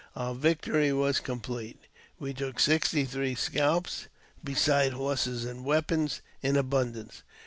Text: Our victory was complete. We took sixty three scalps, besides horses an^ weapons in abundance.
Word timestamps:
Our 0.15 0.33
victory 0.33 0.91
was 0.91 1.19
complete. 1.19 1.79
We 2.17 2.33
took 2.33 2.59
sixty 2.59 3.05
three 3.05 3.35
scalps, 3.35 4.07
besides 4.43 4.95
horses 4.95 5.45
an^ 5.45 5.61
weapons 5.61 6.23
in 6.41 6.55
abundance. 6.57 7.21